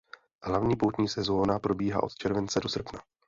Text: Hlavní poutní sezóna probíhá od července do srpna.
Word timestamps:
Hlavní 0.43 0.75
poutní 0.75 1.07
sezóna 1.07 1.59
probíhá 1.59 2.03
od 2.03 2.15
července 2.15 2.59
do 2.59 2.69
srpna. 2.69 2.99